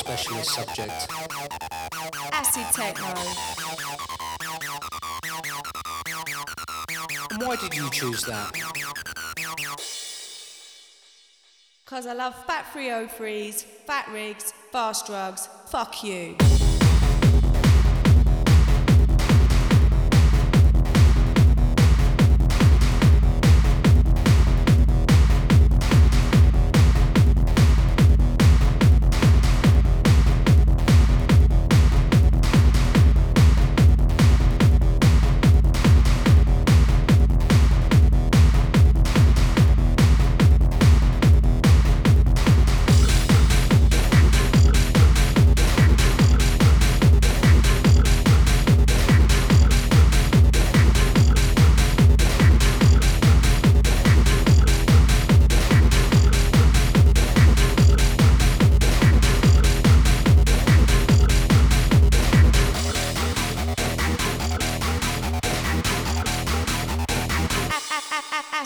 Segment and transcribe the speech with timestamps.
[0.00, 1.08] specialist subject?
[2.32, 3.04] Acid techno.
[7.44, 8.50] Why did you choose that?
[11.84, 15.48] Cause I love fat 303s, fat rigs, fast drugs.
[15.66, 16.36] Fuck you.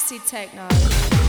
[0.05, 1.24] Acid techno.